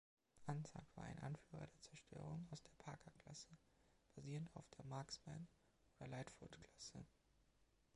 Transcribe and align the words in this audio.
„Anzac“ 0.47 0.83
war 0.95 1.03
ein 1.03 1.19
Anführer 1.19 1.67
der 1.67 1.79
Zerstörung 1.81 2.47
aus 2.49 2.63
der 2.63 2.71
„Parker“-Klasse, 2.79 3.49
basierend 4.15 4.49
auf 4.55 4.67
der 4.71 4.85
„Marksman“- 4.85 5.47
oder 5.99 6.07
„Lightfoot“-Klasse. 6.07 7.05